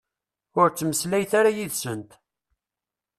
Ur 0.59 0.67
ttmeslayet 0.69 1.31
ara 1.39 1.51
yid-sent. 1.57 2.11